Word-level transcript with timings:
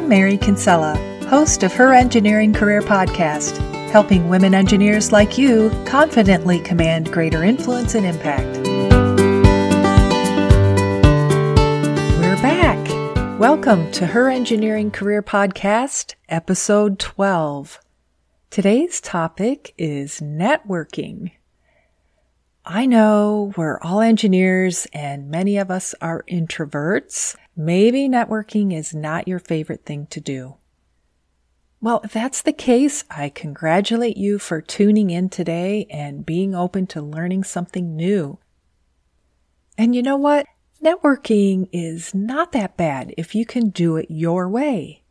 I'm 0.00 0.08
Mary 0.08 0.38
Kinsella, 0.38 0.96
host 1.28 1.62
of 1.62 1.74
Her 1.74 1.92
Engineering 1.92 2.54
Career 2.54 2.80
Podcast, 2.80 3.58
helping 3.90 4.30
women 4.30 4.54
engineers 4.54 5.12
like 5.12 5.36
you 5.36 5.68
confidently 5.84 6.58
command 6.58 7.12
greater 7.12 7.44
influence 7.44 7.94
and 7.94 8.06
impact. 8.06 8.66
We're 12.18 12.40
back. 12.40 13.38
Welcome 13.38 13.92
to 13.92 14.06
Her 14.06 14.30
Engineering 14.30 14.90
Career 14.90 15.22
Podcast, 15.22 16.14
episode 16.30 16.98
12. 16.98 17.78
Today's 18.48 19.02
topic 19.02 19.74
is 19.76 20.20
networking. 20.20 21.32
I 22.64 22.84
know 22.84 23.54
we're 23.56 23.80
all 23.80 24.00
engineers 24.00 24.86
and 24.92 25.30
many 25.30 25.56
of 25.56 25.70
us 25.70 25.94
are 26.02 26.24
introverts. 26.30 27.34
Maybe 27.56 28.06
networking 28.06 28.76
is 28.76 28.94
not 28.94 29.26
your 29.26 29.38
favorite 29.38 29.86
thing 29.86 30.06
to 30.08 30.20
do. 30.20 30.56
Well, 31.80 32.02
if 32.04 32.12
that's 32.12 32.42
the 32.42 32.52
case, 32.52 33.04
I 33.10 33.30
congratulate 33.30 34.18
you 34.18 34.38
for 34.38 34.60
tuning 34.60 35.08
in 35.08 35.30
today 35.30 35.86
and 35.88 36.26
being 36.26 36.54
open 36.54 36.86
to 36.88 37.00
learning 37.00 37.44
something 37.44 37.96
new. 37.96 38.38
And 39.78 39.94
you 39.94 40.02
know 40.02 40.18
what? 40.18 40.44
Networking 40.84 41.68
is 41.72 42.14
not 42.14 42.52
that 42.52 42.76
bad 42.76 43.14
if 43.16 43.34
you 43.34 43.46
can 43.46 43.70
do 43.70 43.96
it 43.96 44.06
your 44.10 44.46
way. 44.46 45.02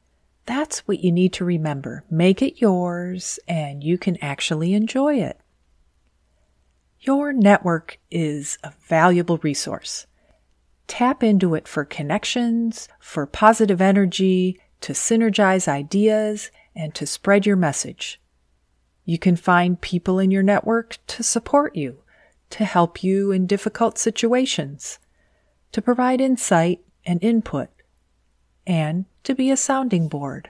That's 0.46 0.88
what 0.88 1.00
you 1.00 1.12
need 1.12 1.34
to 1.34 1.46
remember. 1.46 2.04
Make 2.12 2.44
it 2.44 2.62
yours 2.62 3.40
and 3.48 3.84
you 3.84 3.98
can 3.98 4.18
actually 4.22 4.76
enjoy 4.76 5.16
it. 5.16 5.39
Your 7.02 7.32
network 7.32 7.98
is 8.12 8.58
a 8.62 8.74
valuable 8.82 9.38
resource. 9.38 10.06
Tap 10.88 11.24
into 11.24 11.56
it 11.56 11.66
for 11.66 11.86
connections, 11.86 12.90
for 13.00 13.26
positive 13.26 13.80
energy, 13.80 14.60
to 14.82 14.92
synergize 14.92 15.68
ideas, 15.68 16.52
and 16.76 16.94
to 16.96 17.08
spread 17.08 17.46
your 17.46 17.56
message. 17.56 18.20
You 19.06 19.18
can 19.18 19.38
find 19.38 19.80
people 19.80 20.20
in 20.20 20.30
your 20.30 20.44
network 20.44 20.98
to 21.08 21.24
support 21.24 21.76
you, 21.76 22.04
to 22.50 22.66
help 22.66 23.02
you 23.02 23.32
in 23.32 23.48
difficult 23.48 23.98
situations, 23.98 25.00
to 25.72 25.82
provide 25.82 26.20
insight 26.20 26.82
and 27.06 27.24
input, 27.24 27.70
and 28.68 29.06
to 29.24 29.34
be 29.34 29.50
a 29.50 29.58
sounding 29.58 30.10
board. 30.10 30.50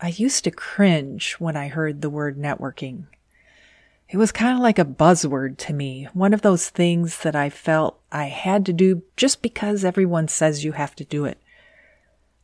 I 0.00 0.08
used 0.08 0.44
to 0.44 0.50
cringe 0.50 1.34
when 1.34 1.56
I 1.56 1.68
heard 1.68 2.00
the 2.00 2.10
word 2.10 2.38
networking. 2.38 3.06
It 4.12 4.18
was 4.18 4.30
kind 4.30 4.54
of 4.54 4.60
like 4.60 4.78
a 4.78 4.84
buzzword 4.84 5.56
to 5.56 5.72
me, 5.72 6.06
one 6.12 6.34
of 6.34 6.42
those 6.42 6.68
things 6.68 7.20
that 7.20 7.34
I 7.34 7.48
felt 7.48 7.98
I 8.12 8.26
had 8.26 8.66
to 8.66 8.72
do 8.74 9.04
just 9.16 9.40
because 9.40 9.86
everyone 9.86 10.28
says 10.28 10.64
you 10.64 10.72
have 10.72 10.94
to 10.96 11.04
do 11.04 11.24
it. 11.24 11.38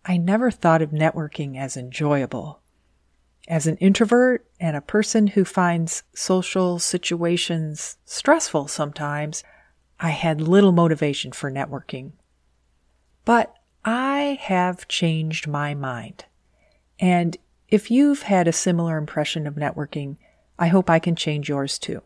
I 0.02 0.16
never 0.16 0.50
thought 0.50 0.80
of 0.80 0.92
networking 0.92 1.58
as 1.58 1.76
enjoyable. 1.76 2.62
As 3.48 3.66
an 3.66 3.76
introvert 3.76 4.46
and 4.58 4.78
a 4.78 4.80
person 4.80 5.26
who 5.26 5.44
finds 5.44 6.04
social 6.14 6.78
situations 6.78 7.98
stressful 8.06 8.68
sometimes, 8.68 9.44
I 10.00 10.08
had 10.08 10.40
little 10.40 10.72
motivation 10.72 11.32
for 11.32 11.52
networking. 11.52 12.12
But 13.26 13.54
I 13.84 14.38
have 14.40 14.88
changed 14.88 15.46
my 15.46 15.74
mind. 15.74 16.24
And 16.98 17.36
if 17.68 17.90
you've 17.90 18.22
had 18.22 18.48
a 18.48 18.52
similar 18.52 18.96
impression 18.96 19.46
of 19.46 19.56
networking, 19.56 20.16
I 20.58 20.68
hope 20.68 20.90
I 20.90 20.98
can 20.98 21.14
change 21.14 21.48
yours 21.48 21.78
too. 21.78 22.02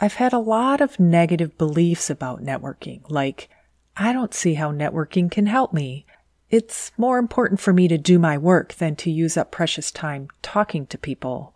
I've 0.00 0.14
had 0.14 0.32
a 0.32 0.38
lot 0.38 0.80
of 0.80 0.98
negative 0.98 1.58
beliefs 1.58 2.08
about 2.08 2.42
networking, 2.42 3.02
like, 3.10 3.50
I 3.96 4.14
don't 4.14 4.32
see 4.32 4.54
how 4.54 4.72
networking 4.72 5.30
can 5.30 5.44
help 5.46 5.74
me. 5.74 6.06
It's 6.48 6.90
more 6.96 7.18
important 7.18 7.60
for 7.60 7.72
me 7.72 7.86
to 7.88 7.98
do 7.98 8.18
my 8.18 8.38
work 8.38 8.74
than 8.74 8.96
to 8.96 9.10
use 9.10 9.36
up 9.36 9.50
precious 9.50 9.90
time 9.90 10.28
talking 10.40 10.86
to 10.86 10.96
people. 10.96 11.54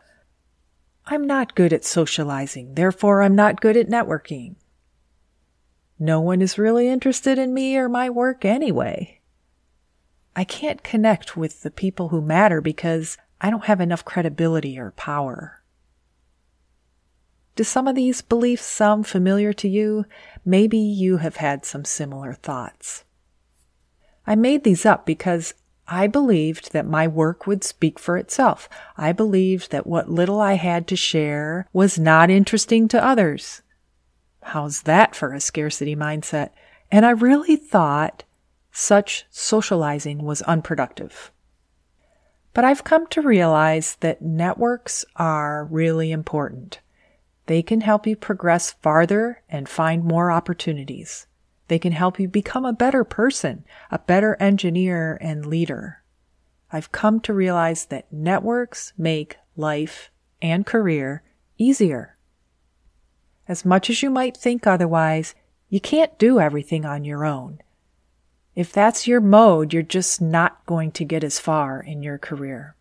I'm 1.07 1.27
not 1.27 1.55
good 1.55 1.73
at 1.73 1.85
socializing, 1.85 2.75
therefore 2.75 3.23
I'm 3.23 3.35
not 3.35 3.61
good 3.63 3.77
at 3.77 3.89
networking. 3.89 4.57
No 5.99 6.21
one 6.21 6.43
is 6.43 6.59
really 6.59 6.89
interested 6.89 7.39
in 7.39 7.55
me 7.55 7.77
or 7.77 7.89
my 7.89 8.11
work 8.11 8.45
anyway. 8.45 9.21
I 10.37 10.45
can't 10.45 10.83
connect 10.83 11.37
with 11.37 11.63
the 11.63 11.71
people 11.71 12.09
who 12.09 12.21
matter 12.21 12.61
because 12.61 13.17
I 13.45 13.51
don't 13.51 13.67
have 13.67 13.83
enough 13.83 14.07
credibility 14.07 14.79
or 14.79 14.93
power. 14.93 15.63
Do 17.57 17.63
some 17.63 17.87
of 17.87 17.95
these 17.95 18.23
beliefs 18.23 18.65
sound 18.65 19.07
familiar 19.07 19.53
to 19.53 19.69
you? 19.69 20.07
Maybe 20.47 20.79
you 20.79 21.19
have 21.19 21.37
had 21.37 21.67
some 21.67 21.85
similar 21.85 22.33
thoughts. 22.33 23.05
I 24.27 24.35
made 24.35 24.65
these 24.65 24.87
up 24.87 25.05
because 25.05 25.53
I 25.87 26.07
believed 26.07 26.73
that 26.73 26.87
my 26.87 27.07
work 27.07 27.47
would 27.47 27.63
speak 27.65 27.99
for 27.99 28.17
itself. 28.17 28.67
I 28.97 29.13
believed 29.13 29.71
that 29.73 29.87
what 29.87 30.09
little 30.09 30.41
I 30.41 30.55
had 30.55 30.89
to 30.89 30.97
share 30.97 31.69
was 31.71 31.99
not 31.99 32.31
interesting 32.31 32.89
to 32.89 33.05
others. 33.05 33.61
How's 34.43 34.85
that 34.85 35.15
for 35.15 35.35
a 35.35 35.39
scarcity 35.41 35.95
mindset? 35.95 36.53
And 36.91 37.05
I 37.05 37.11
really 37.11 37.57
thought 37.57 38.25
such 38.73 39.27
socializing 39.29 40.23
was 40.23 40.41
unproductive. 40.41 41.31
But 42.55 42.65
I've 42.65 42.85
come 42.85 43.09
to 43.09 43.21
realize 43.21 43.97
that 43.97 44.23
networks 44.23 45.05
are 45.17 45.65
really 45.65 46.13
important. 46.13 46.81
They 47.47 47.63
can 47.63 47.83
help 47.83 48.07
you 48.07 48.17
progress 48.17 48.73
farther 48.73 49.43
and 49.51 49.69
find 49.69 50.05
more 50.05 50.31
opportunities. 50.31 51.27
They 51.69 51.79
can 51.79 51.93
help 51.93 52.21
you 52.21 52.29
become 52.29 52.65
a 52.65 52.73
better 52.73 53.05
person, 53.05 53.65
a 53.91 53.99
better 53.99 54.37
engineer 54.39 55.19
and 55.21 55.45
leader. 55.45 56.03
I've 56.71 56.93
come 56.93 57.21
to 57.21 57.35
realize 57.35 57.87
that 57.87 58.13
networks 58.13 58.93
make 58.97 59.37
life 59.57 60.11
and 60.41 60.65
career 60.65 61.23
easier. 61.59 62.17
As 63.49 63.65
much 63.65 63.91
as 63.91 64.03
you 64.03 64.11
might 64.11 64.37
think 64.37 64.67
otherwise, 64.67 65.35
you 65.69 65.81
can't 65.81 66.19
do 66.19 66.39
everything 66.39 66.85
on 66.85 67.05
your 67.05 67.25
own. 67.25 67.59
If 68.55 68.73
that's 68.73 69.09
your 69.09 69.21
mode, 69.21 69.73
you're 69.73 69.83
just 69.83 70.21
not 70.21 70.65
going 70.67 70.93
to 70.93 71.05
get 71.05 71.25
as 71.25 71.39
far 71.39 71.81
in 71.81 72.03
your 72.03 72.19
career. 72.19 72.77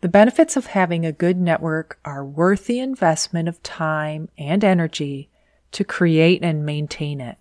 The 0.00 0.08
benefits 0.08 0.56
of 0.56 0.66
having 0.66 1.04
a 1.04 1.12
good 1.12 1.36
network 1.36 1.98
are 2.04 2.24
worth 2.24 2.66
the 2.66 2.80
investment 2.80 3.48
of 3.48 3.62
time 3.62 4.28
and 4.36 4.64
energy 4.64 5.28
to 5.72 5.84
create 5.84 6.42
and 6.42 6.66
maintain 6.66 7.20
it. 7.20 7.38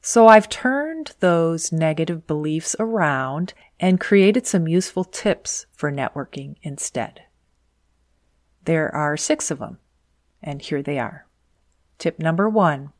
So 0.00 0.28
I've 0.28 0.48
turned 0.48 1.14
those 1.18 1.72
negative 1.72 2.26
beliefs 2.26 2.76
around 2.78 3.54
and 3.80 3.98
created 3.98 4.46
some 4.46 4.68
useful 4.68 5.04
tips 5.04 5.66
for 5.72 5.90
networking 5.90 6.56
instead. 6.62 7.22
There 8.64 8.94
are 8.94 9.16
six 9.16 9.50
of 9.50 9.58
them, 9.58 9.78
and 10.42 10.62
here 10.62 10.82
they 10.82 10.98
are. 10.98 11.26
Tip 11.98 12.20
number 12.20 12.48
one 12.48 12.92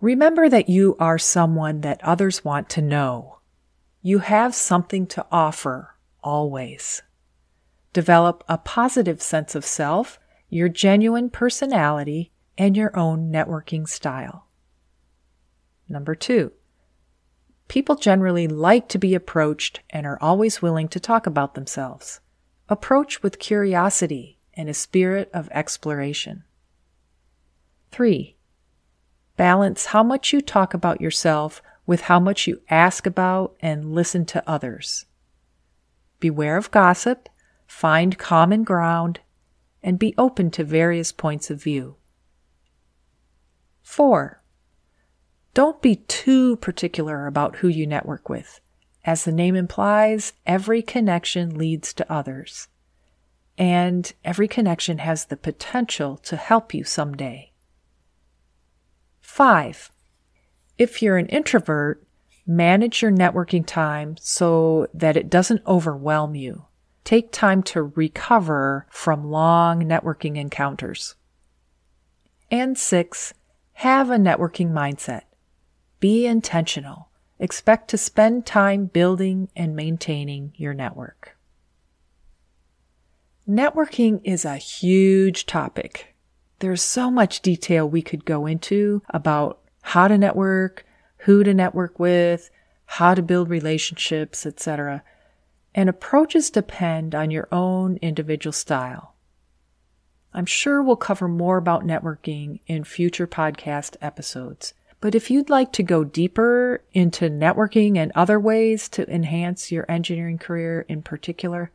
Remember 0.00 0.48
that 0.48 0.68
you 0.68 0.96
are 0.98 1.18
someone 1.18 1.82
that 1.82 2.02
others 2.02 2.42
want 2.44 2.70
to 2.70 2.82
know. 2.82 3.38
You 4.00 4.20
have 4.20 4.54
something 4.54 5.06
to 5.08 5.26
offer 5.30 5.94
always. 6.22 7.02
Develop 7.92 8.42
a 8.48 8.56
positive 8.56 9.20
sense 9.20 9.54
of 9.54 9.64
self, 9.64 10.18
your 10.48 10.70
genuine 10.70 11.28
personality, 11.28 12.32
and 12.56 12.76
your 12.76 12.96
own 12.98 13.30
networking 13.30 13.86
style. 13.86 14.46
Number 15.88 16.14
two, 16.14 16.52
people 17.68 17.96
generally 17.96 18.48
like 18.48 18.88
to 18.88 18.98
be 18.98 19.14
approached 19.14 19.80
and 19.90 20.06
are 20.06 20.18
always 20.22 20.62
willing 20.62 20.88
to 20.88 21.00
talk 21.00 21.26
about 21.26 21.54
themselves. 21.54 22.20
Approach 22.68 23.22
with 23.22 23.38
curiosity 23.38 24.38
and 24.54 24.68
a 24.68 24.74
spirit 24.74 25.30
of 25.34 25.48
exploration. 25.50 26.44
Three, 27.90 28.36
Balance 29.40 29.86
how 29.86 30.02
much 30.02 30.34
you 30.34 30.42
talk 30.42 30.74
about 30.74 31.00
yourself 31.00 31.62
with 31.86 32.02
how 32.02 32.20
much 32.20 32.46
you 32.46 32.60
ask 32.68 33.06
about 33.06 33.56
and 33.60 33.94
listen 33.94 34.26
to 34.26 34.46
others. 34.46 35.06
Beware 36.18 36.58
of 36.58 36.70
gossip, 36.70 37.26
find 37.66 38.18
common 38.18 38.64
ground, 38.64 39.20
and 39.82 39.98
be 39.98 40.12
open 40.18 40.50
to 40.50 40.62
various 40.62 41.10
points 41.10 41.48
of 41.48 41.62
view. 41.62 41.96
4. 43.80 44.42
Don't 45.54 45.80
be 45.80 45.96
too 45.96 46.56
particular 46.56 47.26
about 47.26 47.56
who 47.56 47.68
you 47.68 47.86
network 47.86 48.28
with. 48.28 48.60
As 49.06 49.24
the 49.24 49.32
name 49.32 49.56
implies, 49.56 50.34
every 50.44 50.82
connection 50.82 51.56
leads 51.56 51.94
to 51.94 52.12
others. 52.12 52.68
And 53.56 54.12
every 54.22 54.48
connection 54.48 54.98
has 54.98 55.24
the 55.24 55.38
potential 55.38 56.18
to 56.24 56.36
help 56.36 56.74
you 56.74 56.84
someday. 56.84 57.49
Five, 59.32 59.92
if 60.76 61.00
you're 61.00 61.16
an 61.16 61.28
introvert, 61.28 62.02
manage 62.48 63.00
your 63.00 63.12
networking 63.12 63.64
time 63.64 64.16
so 64.18 64.88
that 64.92 65.16
it 65.16 65.30
doesn't 65.30 65.64
overwhelm 65.68 66.34
you. 66.34 66.66
Take 67.04 67.30
time 67.30 67.62
to 67.62 67.84
recover 67.84 68.86
from 68.90 69.30
long 69.30 69.82
networking 69.82 70.36
encounters. 70.36 71.14
And 72.50 72.76
six, 72.76 73.32
have 73.74 74.10
a 74.10 74.16
networking 74.16 74.72
mindset. 74.72 75.22
Be 76.00 76.26
intentional. 76.26 77.08
expect 77.38 77.88
to 77.90 77.96
spend 77.96 78.44
time 78.44 78.86
building 78.86 79.48
and 79.56 79.74
maintaining 79.76 80.52
your 80.56 80.74
network. 80.74 81.36
Networking 83.48 84.20
is 84.24 84.44
a 84.44 84.56
huge 84.56 85.46
topic. 85.46 86.14
There's 86.60 86.82
so 86.82 87.10
much 87.10 87.40
detail 87.40 87.88
we 87.88 88.02
could 88.02 88.24
go 88.24 88.46
into 88.46 89.02
about 89.10 89.58
how 89.82 90.08
to 90.08 90.18
network, 90.18 90.86
who 91.18 91.42
to 91.42 91.54
network 91.54 91.98
with, 91.98 92.50
how 92.84 93.14
to 93.14 93.22
build 93.22 93.48
relationships, 93.48 94.44
etc. 94.44 95.02
And 95.74 95.88
approaches 95.88 96.50
depend 96.50 97.14
on 97.14 97.30
your 97.30 97.48
own 97.50 97.98
individual 98.02 98.52
style. 98.52 99.14
I'm 100.34 100.46
sure 100.46 100.82
we'll 100.82 100.96
cover 100.96 101.28
more 101.28 101.56
about 101.56 101.86
networking 101.86 102.60
in 102.66 102.84
future 102.84 103.26
podcast 103.26 103.96
episodes. 104.00 104.74
But 105.00 105.14
if 105.14 105.30
you'd 105.30 105.48
like 105.48 105.72
to 105.72 105.82
go 105.82 106.04
deeper 106.04 106.82
into 106.92 107.30
networking 107.30 107.96
and 107.96 108.12
other 108.14 108.38
ways 108.38 108.88
to 108.90 109.10
enhance 109.10 109.72
your 109.72 109.90
engineering 109.90 110.38
career 110.38 110.84
in 110.88 111.00
particular, 111.02 111.70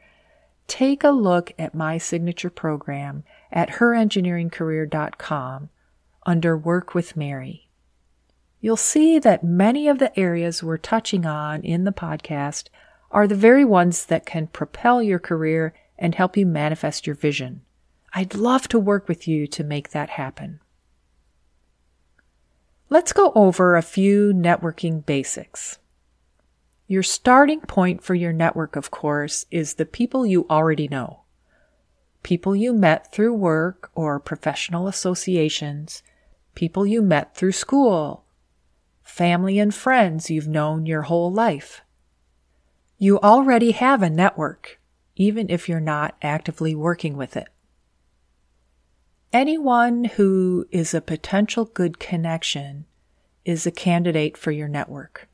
take 0.67 1.03
a 1.03 1.09
look 1.09 1.53
at 1.57 1.73
my 1.73 1.97
signature 1.97 2.51
program 2.51 3.23
at 3.51 3.69
herengineeringcareer.com 3.71 5.69
under 6.25 6.57
Work 6.57 6.93
with 6.93 7.15
Mary. 7.15 7.69
You'll 8.59 8.77
see 8.77 9.19
that 9.19 9.43
many 9.43 9.87
of 9.87 9.99
the 9.99 10.17
areas 10.19 10.63
we're 10.63 10.77
touching 10.77 11.25
on 11.25 11.61
in 11.63 11.83
the 11.83 11.91
podcast 11.91 12.69
are 13.11 13.27
the 13.27 13.35
very 13.35 13.63
ones 13.63 14.05
that 14.05 14.25
can 14.25 14.47
propel 14.47 15.01
your 15.03 15.19
career 15.19 15.73
and 15.97 16.15
help 16.15 16.35
you 16.35 16.45
manifest 16.45 17.05
your 17.05 17.15
vision. 17.15 17.61
I'd 18.13 18.33
love 18.33 18.67
to 18.69 18.79
work 18.79 19.07
with 19.07 19.27
you 19.27 19.45
to 19.47 19.63
make 19.63 19.89
that 19.89 20.11
happen. 20.11 20.61
Let's 22.89 23.13
go 23.13 23.31
over 23.35 23.75
a 23.75 23.81
few 23.81 24.33
networking 24.33 25.05
basics. 25.05 25.79
Your 26.87 27.03
starting 27.03 27.61
point 27.61 28.03
for 28.03 28.15
your 28.15 28.31
network, 28.31 28.75
of 28.75 28.91
course, 28.91 29.45
is 29.49 29.73
the 29.73 29.85
people 29.85 30.25
you 30.25 30.45
already 30.49 30.87
know. 30.87 31.24
People 32.25 32.55
you 32.55 32.73
met 32.73 33.11
through 33.11 33.35
work 33.35 33.91
or 33.93 34.19
professional 34.19 34.87
associations, 34.87 36.01
people 36.55 36.83
you 36.83 37.03
met 37.03 37.35
through 37.35 37.51
school, 37.51 38.25
family 39.03 39.59
and 39.59 39.75
friends 39.75 40.31
you've 40.31 40.47
known 40.47 40.87
your 40.87 41.03
whole 41.03 41.31
life. 41.31 41.81
You 42.97 43.19
already 43.19 43.73
have 43.73 44.01
a 44.01 44.09
network, 44.09 44.79
even 45.15 45.51
if 45.51 45.69
you're 45.69 45.79
not 45.79 46.15
actively 46.19 46.73
working 46.73 47.15
with 47.15 47.37
it. 47.37 47.49
Anyone 49.31 50.05
who 50.05 50.65
is 50.71 50.95
a 50.95 51.01
potential 51.01 51.65
good 51.65 51.99
connection 51.99 52.85
is 53.45 53.67
a 53.67 53.71
candidate 53.71 54.35
for 54.35 54.49
your 54.49 54.67
network. 54.67 55.29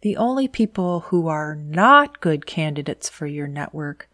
The 0.00 0.16
only 0.16 0.48
people 0.48 0.98
who 0.98 1.28
are 1.28 1.54
not 1.54 2.20
good 2.20 2.44
candidates 2.44 3.08
for 3.08 3.28
your 3.28 3.46
network 3.46 4.08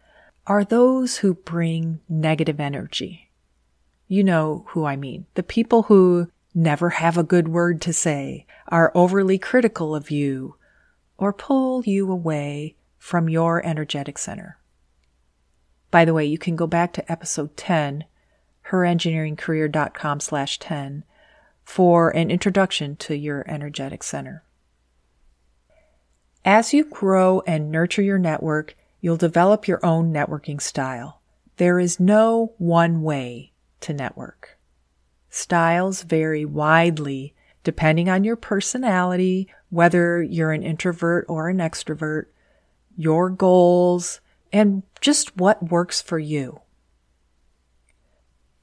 are 0.47 0.63
those 0.63 1.17
who 1.17 1.33
bring 1.33 1.99
negative 2.09 2.59
energy. 2.59 3.29
You 4.07 4.23
know 4.23 4.65
who 4.69 4.85
I 4.85 4.95
mean. 4.95 5.25
The 5.35 5.43
people 5.43 5.83
who 5.83 6.29
never 6.53 6.91
have 6.91 7.17
a 7.17 7.23
good 7.23 7.47
word 7.47 7.81
to 7.81 7.93
say, 7.93 8.45
are 8.67 8.91
overly 8.93 9.37
critical 9.37 9.95
of 9.95 10.11
you, 10.11 10.55
or 11.17 11.31
pull 11.33 11.83
you 11.83 12.11
away 12.11 12.75
from 12.97 13.29
your 13.29 13.65
energetic 13.65 14.17
center. 14.17 14.57
By 15.89 16.05
the 16.05 16.13
way, 16.13 16.25
you 16.25 16.37
can 16.37 16.55
go 16.55 16.67
back 16.67 16.93
to 16.93 17.11
episode 17.11 17.55
10 17.57 18.05
herengineeringcareer.com 18.69 20.19
slash 20.19 20.59
10 20.59 21.03
for 21.63 22.09
an 22.11 22.31
introduction 22.31 22.95
to 22.95 23.15
your 23.15 23.43
energetic 23.47 24.03
center. 24.03 24.43
As 26.45 26.73
you 26.73 26.85
grow 26.85 27.41
and 27.45 27.71
nurture 27.71 28.01
your 28.01 28.17
network, 28.17 28.75
you'll 29.01 29.17
develop 29.17 29.67
your 29.67 29.85
own 29.85 30.13
networking 30.13 30.61
style. 30.61 31.21
There 31.57 31.79
is 31.79 31.99
no 31.99 32.53
one 32.57 33.01
way 33.01 33.51
to 33.81 33.93
network. 33.93 34.57
Styles 35.29 36.03
vary 36.03 36.45
widely 36.45 37.33
depending 37.63 38.09
on 38.09 38.23
your 38.23 38.35
personality, 38.35 39.47
whether 39.69 40.21
you're 40.21 40.51
an 40.51 40.63
introvert 40.63 41.25
or 41.29 41.49
an 41.49 41.57
extrovert, 41.57 42.25
your 42.97 43.29
goals, 43.29 44.19
and 44.51 44.83
just 44.99 45.37
what 45.37 45.69
works 45.71 46.01
for 46.01 46.19
you. 46.19 46.61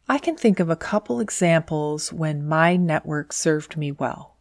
I 0.08 0.18
can 0.18 0.36
think 0.36 0.58
of 0.58 0.70
a 0.70 0.76
couple 0.76 1.20
examples 1.20 2.12
when 2.12 2.46
my 2.46 2.76
network 2.76 3.32
served 3.32 3.76
me 3.76 3.92
well. 3.92 4.36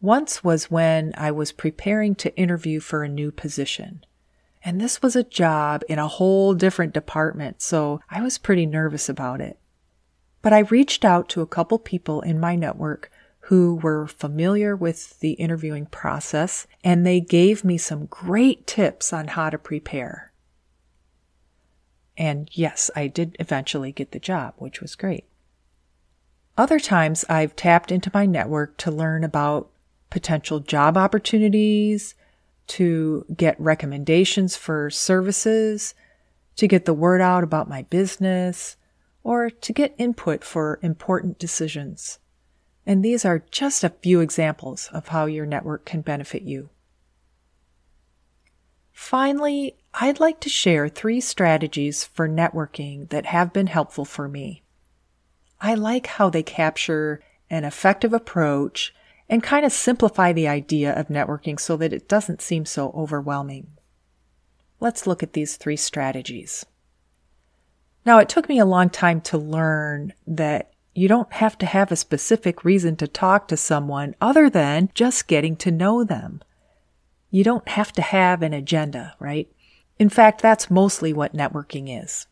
Once 0.00 0.44
was 0.44 0.70
when 0.70 1.12
I 1.16 1.30
was 1.30 1.52
preparing 1.52 2.14
to 2.16 2.36
interview 2.36 2.80
for 2.80 3.02
a 3.02 3.08
new 3.08 3.30
position. 3.30 4.04
And 4.68 4.82
this 4.82 5.00
was 5.00 5.16
a 5.16 5.24
job 5.24 5.82
in 5.88 5.98
a 5.98 6.06
whole 6.06 6.52
different 6.52 6.92
department, 6.92 7.62
so 7.62 8.02
I 8.10 8.20
was 8.20 8.36
pretty 8.36 8.66
nervous 8.66 9.08
about 9.08 9.40
it. 9.40 9.58
But 10.42 10.52
I 10.52 10.58
reached 10.58 11.06
out 11.06 11.30
to 11.30 11.40
a 11.40 11.46
couple 11.46 11.78
people 11.78 12.20
in 12.20 12.38
my 12.38 12.54
network 12.54 13.10
who 13.48 13.76
were 13.76 14.06
familiar 14.06 14.76
with 14.76 15.20
the 15.20 15.32
interviewing 15.32 15.86
process, 15.86 16.66
and 16.84 17.06
they 17.06 17.18
gave 17.18 17.64
me 17.64 17.78
some 17.78 18.04
great 18.10 18.66
tips 18.66 19.10
on 19.10 19.28
how 19.28 19.48
to 19.48 19.56
prepare. 19.56 20.34
And 22.18 22.50
yes, 22.52 22.90
I 22.94 23.06
did 23.06 23.38
eventually 23.40 23.90
get 23.90 24.12
the 24.12 24.20
job, 24.20 24.52
which 24.58 24.82
was 24.82 24.96
great. 24.96 25.24
Other 26.58 26.78
times 26.78 27.24
I've 27.26 27.56
tapped 27.56 27.90
into 27.90 28.10
my 28.12 28.26
network 28.26 28.76
to 28.76 28.90
learn 28.90 29.24
about 29.24 29.70
potential 30.10 30.60
job 30.60 30.98
opportunities, 30.98 32.14
to 32.68 33.24
get 33.36 33.60
recommendations 33.60 34.56
for 34.56 34.90
services, 34.90 35.94
to 36.56 36.68
get 36.68 36.84
the 36.84 36.94
word 36.94 37.20
out 37.20 37.44
about 37.44 37.68
my 37.68 37.82
business, 37.82 38.76
or 39.22 39.50
to 39.50 39.72
get 39.72 39.94
input 39.98 40.44
for 40.44 40.78
important 40.82 41.38
decisions. 41.38 42.18
And 42.86 43.04
these 43.04 43.24
are 43.24 43.44
just 43.50 43.84
a 43.84 43.90
few 43.90 44.20
examples 44.20 44.88
of 44.92 45.08
how 45.08 45.26
your 45.26 45.44
network 45.44 45.84
can 45.84 46.00
benefit 46.00 46.42
you. 46.42 46.70
Finally, 48.92 49.76
I'd 49.94 50.20
like 50.20 50.40
to 50.40 50.48
share 50.48 50.88
three 50.88 51.20
strategies 51.20 52.04
for 52.04 52.28
networking 52.28 53.08
that 53.10 53.26
have 53.26 53.52
been 53.52 53.68
helpful 53.68 54.04
for 54.04 54.28
me. 54.28 54.62
I 55.60 55.74
like 55.74 56.06
how 56.06 56.30
they 56.30 56.42
capture 56.42 57.20
an 57.50 57.64
effective 57.64 58.12
approach 58.12 58.94
and 59.28 59.42
kind 59.42 59.66
of 59.66 59.72
simplify 59.72 60.32
the 60.32 60.48
idea 60.48 60.92
of 60.92 61.08
networking 61.08 61.60
so 61.60 61.76
that 61.76 61.92
it 61.92 62.08
doesn't 62.08 62.40
seem 62.40 62.64
so 62.64 62.90
overwhelming. 62.90 63.68
Let's 64.80 65.06
look 65.06 65.22
at 65.22 65.32
these 65.32 65.56
three 65.56 65.76
strategies. 65.76 66.64
Now, 68.06 68.18
it 68.18 68.28
took 68.28 68.48
me 68.48 68.58
a 68.58 68.64
long 68.64 68.88
time 68.88 69.20
to 69.22 69.36
learn 69.36 70.14
that 70.26 70.72
you 70.94 71.08
don't 71.08 71.32
have 71.34 71.58
to 71.58 71.66
have 71.66 71.92
a 71.92 71.96
specific 71.96 72.64
reason 72.64 72.96
to 72.96 73.06
talk 73.06 73.48
to 73.48 73.56
someone 73.56 74.14
other 74.20 74.48
than 74.48 74.90
just 74.94 75.28
getting 75.28 75.56
to 75.56 75.70
know 75.70 76.04
them. 76.04 76.40
You 77.30 77.44
don't 77.44 77.68
have 77.68 77.92
to 77.92 78.02
have 78.02 78.42
an 78.42 78.54
agenda, 78.54 79.14
right? 79.18 79.48
In 79.98 80.08
fact, 80.08 80.40
that's 80.40 80.70
mostly 80.70 81.12
what 81.12 81.34
networking 81.34 82.02
is. 82.02 82.26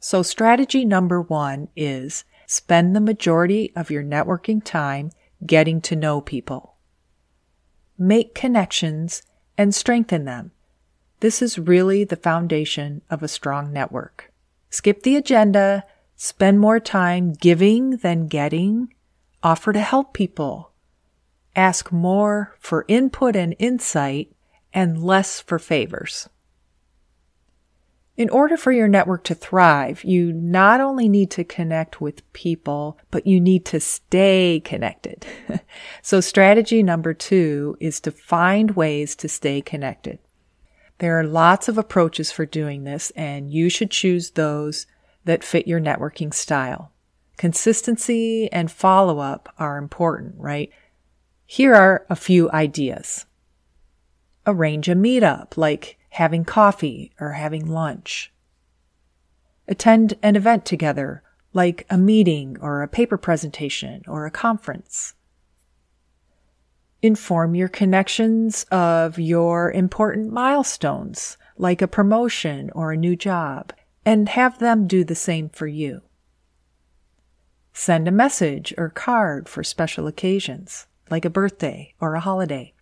So 0.00 0.22
strategy 0.22 0.84
number 0.84 1.20
one 1.22 1.68
is 1.76 2.24
spend 2.46 2.96
the 2.96 3.00
majority 3.00 3.72
of 3.76 3.90
your 3.90 4.02
networking 4.02 4.62
time 4.64 5.12
getting 5.46 5.80
to 5.82 5.96
know 5.96 6.20
people. 6.20 6.76
Make 7.98 8.34
connections 8.34 9.22
and 9.56 9.74
strengthen 9.74 10.24
them. 10.24 10.52
This 11.20 11.40
is 11.40 11.58
really 11.58 12.04
the 12.04 12.16
foundation 12.16 13.02
of 13.08 13.22
a 13.22 13.28
strong 13.28 13.72
network. 13.72 14.32
Skip 14.70 15.02
the 15.02 15.16
agenda, 15.16 15.84
spend 16.16 16.58
more 16.58 16.80
time 16.80 17.32
giving 17.32 17.98
than 17.98 18.26
getting, 18.26 18.92
offer 19.42 19.72
to 19.72 19.80
help 19.80 20.14
people, 20.14 20.72
ask 21.54 21.92
more 21.92 22.56
for 22.58 22.84
input 22.88 23.36
and 23.36 23.54
insight, 23.58 24.32
and 24.72 25.02
less 25.02 25.40
for 25.40 25.58
favors. 25.58 26.28
In 28.22 28.30
order 28.30 28.56
for 28.56 28.70
your 28.70 28.86
network 28.86 29.24
to 29.24 29.34
thrive, 29.34 30.04
you 30.04 30.32
not 30.32 30.80
only 30.80 31.08
need 31.08 31.28
to 31.32 31.42
connect 31.42 32.00
with 32.00 32.32
people, 32.32 32.96
but 33.10 33.26
you 33.26 33.40
need 33.40 33.64
to 33.64 33.80
stay 33.80 34.62
connected. 34.64 35.26
so 36.02 36.20
strategy 36.20 36.84
number 36.84 37.14
two 37.14 37.76
is 37.80 37.98
to 37.98 38.12
find 38.12 38.76
ways 38.76 39.16
to 39.16 39.28
stay 39.28 39.60
connected. 39.60 40.20
There 40.98 41.18
are 41.18 41.24
lots 41.24 41.66
of 41.66 41.78
approaches 41.78 42.30
for 42.30 42.46
doing 42.46 42.84
this, 42.84 43.10
and 43.16 43.50
you 43.50 43.68
should 43.68 43.90
choose 43.90 44.30
those 44.30 44.86
that 45.24 45.42
fit 45.42 45.66
your 45.66 45.80
networking 45.80 46.32
style. 46.32 46.92
Consistency 47.38 48.48
and 48.52 48.70
follow 48.70 49.18
up 49.18 49.52
are 49.58 49.78
important, 49.78 50.36
right? 50.38 50.70
Here 51.44 51.74
are 51.74 52.06
a 52.08 52.14
few 52.14 52.48
ideas. 52.52 53.26
Arrange 54.46 54.88
a 54.88 54.94
meetup, 54.94 55.56
like 55.56 55.98
having 56.12 56.44
coffee 56.44 57.10
or 57.18 57.32
having 57.32 57.66
lunch. 57.66 58.30
Attend 59.66 60.12
an 60.22 60.36
event 60.36 60.66
together, 60.66 61.22
like 61.54 61.86
a 61.88 61.96
meeting 61.96 62.58
or 62.60 62.82
a 62.82 62.88
paper 62.88 63.16
presentation 63.16 64.02
or 64.06 64.26
a 64.26 64.30
conference. 64.30 65.14
Inform 67.00 67.54
your 67.54 67.68
connections 67.68 68.64
of 68.70 69.18
your 69.18 69.72
important 69.72 70.30
milestones, 70.30 71.38
like 71.56 71.80
a 71.80 71.88
promotion 71.88 72.70
or 72.74 72.92
a 72.92 72.96
new 72.96 73.16
job, 73.16 73.72
and 74.04 74.28
have 74.28 74.58
them 74.58 74.86
do 74.86 75.04
the 75.04 75.14
same 75.14 75.48
for 75.48 75.66
you. 75.66 76.02
Send 77.72 78.06
a 78.06 78.10
message 78.12 78.74
or 78.76 78.90
card 78.90 79.48
for 79.48 79.64
special 79.64 80.06
occasions, 80.06 80.86
like 81.10 81.24
a 81.24 81.30
birthday 81.30 81.94
or 82.00 82.14
a 82.14 82.20
holiday. 82.20 82.74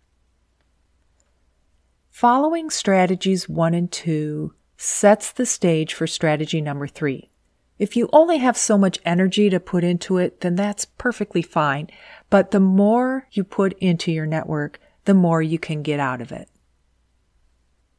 Following 2.21 2.69
strategies 2.69 3.49
one 3.49 3.73
and 3.73 3.91
two 3.91 4.53
sets 4.77 5.31
the 5.31 5.43
stage 5.43 5.95
for 5.95 6.05
strategy 6.05 6.61
number 6.61 6.85
three. 6.85 7.31
If 7.79 7.95
you 7.95 8.09
only 8.13 8.37
have 8.37 8.55
so 8.55 8.77
much 8.77 8.99
energy 9.03 9.49
to 9.49 9.59
put 9.59 9.83
into 9.83 10.19
it, 10.19 10.41
then 10.41 10.53
that's 10.53 10.85
perfectly 10.85 11.41
fine. 11.41 11.89
But 12.29 12.51
the 12.51 12.59
more 12.59 13.27
you 13.31 13.43
put 13.43 13.73
into 13.79 14.11
your 14.11 14.27
network, 14.27 14.79
the 15.05 15.15
more 15.15 15.41
you 15.41 15.57
can 15.57 15.81
get 15.81 15.99
out 15.99 16.21
of 16.21 16.31
it. 16.31 16.47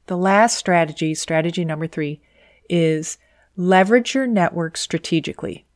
The 0.06 0.16
last 0.16 0.56
strategy, 0.56 1.16
strategy 1.16 1.64
number 1.64 1.88
three, 1.88 2.20
is 2.70 3.18
leverage 3.56 4.14
your 4.14 4.28
network 4.28 4.76
strategically. 4.76 5.66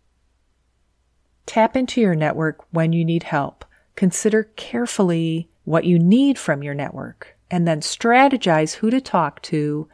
Tap 1.46 1.76
into 1.76 2.00
your 2.00 2.14
network 2.14 2.64
when 2.70 2.92
you 2.92 3.04
need 3.04 3.24
help. 3.24 3.64
Consider 3.96 4.44
carefully 4.54 5.48
what 5.64 5.84
you 5.84 5.98
need 5.98 6.38
from 6.38 6.62
your 6.62 6.74
network 6.74 7.35
and 7.50 7.66
then 7.66 7.80
strategize 7.80 8.74
who 8.74 8.90
to 8.90 9.00
talk 9.00 9.42
to 9.42 9.88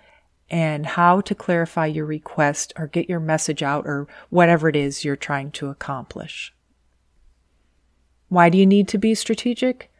and 0.50 0.85
how 0.85 1.21
to 1.23 1.35
clarify 1.35 1.87
your 1.87 2.04
request 2.04 2.73
or 2.76 2.87
get 2.87 3.09
your 3.09 3.21
message 3.21 3.62
out 3.62 3.87
or 3.87 4.06
whatever 4.30 4.68
it 4.68 4.76
is 4.76 5.04
you're 5.04 5.16
trying 5.16 5.50
to 5.50 5.68
accomplish. 5.68 6.54
Why 8.28 8.49
do 8.49 8.59
you 8.59 8.66
need 8.66 8.88
to 8.88 8.99
be 8.99 9.14
strategic? 9.14 9.90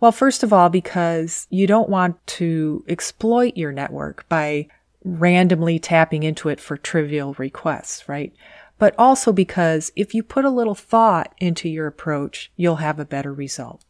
Well, 0.00 0.12
first 0.12 0.42
of 0.42 0.52
all, 0.52 0.68
because 0.68 1.46
you 1.50 1.66
don't 1.66 1.88
want 1.88 2.24
to 2.26 2.84
exploit 2.88 3.56
your 3.56 3.72
network 3.72 4.28
by 4.28 4.68
randomly 5.04 5.78
tapping 5.78 6.22
into 6.22 6.48
it 6.48 6.60
for 6.60 6.76
trivial 6.76 7.34
requests, 7.34 8.08
right? 8.08 8.32
But 8.78 8.94
also 8.98 9.32
because 9.32 9.92
if 9.94 10.14
you 10.14 10.22
put 10.22 10.44
a 10.44 10.50
little 10.50 10.74
thought 10.74 11.34
into 11.38 11.68
your 11.68 11.86
approach, 11.86 12.50
you'll 12.56 12.76
have 12.76 12.98
a 12.98 13.04
better 13.04 13.32
result. 13.32 13.84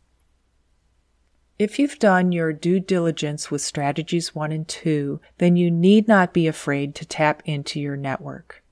If 1.56 1.78
you've 1.78 2.00
done 2.00 2.32
your 2.32 2.52
due 2.52 2.80
diligence 2.80 3.50
with 3.50 3.62
strategies 3.62 4.34
one 4.34 4.50
and 4.50 4.66
two, 4.66 5.20
then 5.38 5.56
you 5.56 5.70
need 5.70 6.08
not 6.08 6.32
be 6.32 6.48
afraid 6.48 6.94
to 6.96 7.06
tap 7.06 7.42
into 7.44 7.80
your 7.80 7.96
network. 7.96 8.64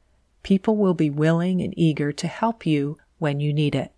People 0.42 0.76
will 0.76 0.94
be 0.94 1.08
willing 1.08 1.62
and 1.62 1.72
eager 1.76 2.10
to 2.10 2.26
help 2.26 2.66
you 2.66 2.98
when 3.18 3.38
you 3.38 3.52
need 3.52 3.76
it. 3.76 3.92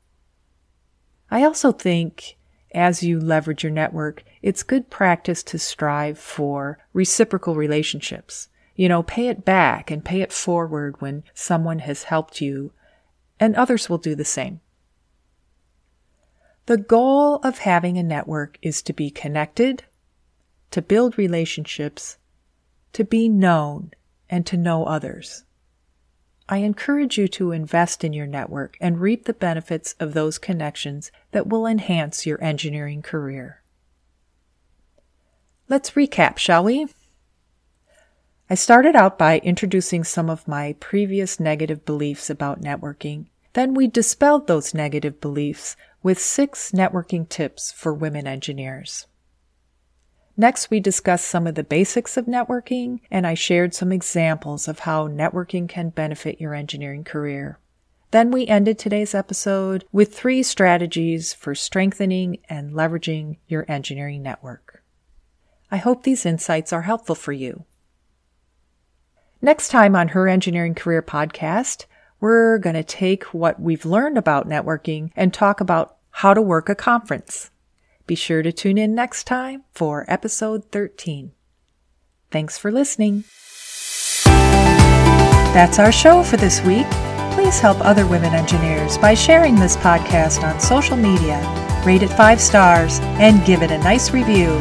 I 1.31 1.45
also 1.45 1.73
think 1.73 2.37
as 2.75 3.03
you 3.03 3.19
leverage 3.19 3.63
your 3.63 3.73
network, 3.73 4.23
it's 4.43 4.63
good 4.63 4.91
practice 4.91 5.43
to 5.45 5.59
strive 5.59 6.19
for 6.19 6.79
reciprocal 6.93 7.55
relationships. 7.55 8.49
You 8.77 8.89
know, 8.89 9.03
pay 9.03 9.29
it 9.29 9.45
back 9.45 9.91
and 9.91 10.05
pay 10.05 10.21
it 10.21 10.33
forward 10.33 11.01
when 11.01 11.23
someone 11.33 11.79
has 11.79 12.05
helped 12.05 12.41
you, 12.41 12.73
and 13.41 13.55
others 13.55 13.89
will 13.89 13.99
do 13.99 14.15
the 14.15 14.25
same. 14.25 14.61
The 16.67 16.79
goal 16.79 17.37
of 17.37 17.59
having 17.59 17.99
a 17.99 18.03
network 18.03 18.59
is 18.63 18.81
to 18.83 18.95
be 18.95 19.11
connected, 19.11 19.85
to 20.71 20.81
build 20.81 21.19
relationships, 21.19 22.17
to 22.95 23.05
be 23.05 23.29
known, 23.29 23.93
and 24.31 24.47
to 24.47 24.57
know 24.57 24.87
others. 24.87 25.45
I 26.49 26.59
encourage 26.59 27.19
you 27.19 27.29
to 27.29 27.53
invest 27.53 28.03
in 28.03 28.15
your 28.15 28.27
network 28.27 28.77
and 28.81 29.01
reap 29.01 29.25
the 29.25 29.35
benefits 29.35 29.95
of 30.01 30.15
those 30.15 30.39
connections 30.39 31.13
that 31.33 31.47
will 31.47 31.67
enhance 31.67 32.25
your 32.25 32.43
engineering 32.43 33.03
career. 33.03 33.63
Let's 35.69 35.93
recap, 35.93 36.39
shall 36.39 36.65
we? 36.65 36.87
I 38.49 38.55
started 38.55 38.95
out 38.95 39.19
by 39.19 39.39
introducing 39.39 40.05
some 40.05 40.29
of 40.29 40.49
my 40.49 40.77
previous 40.81 41.41
negative 41.41 41.85
beliefs 41.85 42.29
about 42.29 42.61
networking. 42.61 43.27
Then 43.55 43.73
we 43.73 43.87
dispelled 43.87 44.47
those 44.47 44.75
negative 44.75 45.21
beliefs 45.21 45.77
with 46.05 46.21
six 46.21 46.71
networking 46.71 47.27
tips 47.29 47.73
for 47.73 47.93
women 47.93 48.29
engineers. 48.29 49.09
Next, 50.37 50.69
we 50.69 50.79
discussed 50.79 51.27
some 51.27 51.47
of 51.47 51.55
the 51.55 51.65
basics 51.65 52.17
of 52.17 52.27
networking, 52.27 53.01
and 53.11 53.27
I 53.27 53.35
shared 53.35 53.73
some 53.73 53.91
examples 53.91 54.69
of 54.69 54.81
how 54.81 55.09
networking 55.09 55.69
can 55.69 55.89
benefit 55.89 56.41
your 56.41 56.55
engineering 56.55 57.05
career. 57.05 57.59
Then 58.11 58.31
we 58.31 58.47
ended 58.47 58.79
today's 58.79 59.15
episode 59.15 59.85
with 59.93 60.15
three 60.15 60.43
strategies 60.43 61.33
for 61.33 61.55
strengthening 61.55 62.39
and 62.49 62.73
leveraging 62.73 63.39
your 63.49 63.65
engineering 63.67 64.23
network. 64.23 64.83
I 65.71 65.79
hope 65.79 66.03
these 66.03 66.27
insights 66.27 66.73
are 66.73 66.83
helpful 66.83 67.15
for 67.15 67.33
you. 67.33 67.65
Next 69.41 69.69
time 69.69 69.97
on 69.97 70.09
Her 70.09 70.29
Engineering 70.29 70.75
Career 70.75 71.03
podcast, 71.03 71.87
we're 72.21 72.59
going 72.59 72.75
to 72.75 72.85
take 72.85 73.25
what 73.35 73.61
we've 73.61 73.85
learned 73.85 74.19
about 74.19 74.49
networking 74.49 75.11
and 75.17 75.33
talk 75.33 75.61
about 75.61 75.97
how 76.11 76.35
to 76.35 76.41
work 76.43 76.69
a 76.69 76.75
conference. 76.75 77.51
Be 78.07 78.15
sure 78.15 78.43
to 78.43 78.53
tune 78.53 78.79
in 78.79 78.95
next 78.95 79.25
time 79.25 79.65
for 79.73 80.05
episode 80.09 80.71
13. 80.71 81.33
Thanks 82.31 82.59
for 82.59 82.71
listening. 82.71 83.25
That's 85.55 85.79
our 85.79 85.93
show 85.93 86.23
for 86.23 86.37
this 86.37 86.61
week. 86.63 86.87
Please 87.33 87.59
help 87.61 87.81
other 87.81 88.07
women 88.07 88.35
engineers 88.35 88.99
by 88.99 89.15
sharing 89.15 89.55
this 89.55 89.77
podcast 89.77 90.43
on 90.43 90.61
social 90.61 90.97
media, 90.97 91.41
rate 91.85 92.03
it 92.03 92.09
five 92.09 92.41
stars, 92.41 92.99
and 93.21 93.45
give 93.47 93.63
it 93.63 93.71
a 93.71 93.79
nice 93.79 94.13
review. 94.13 94.59